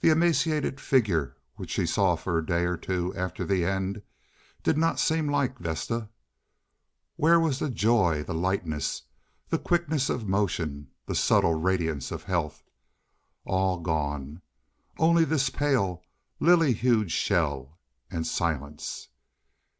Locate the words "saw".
1.86-2.16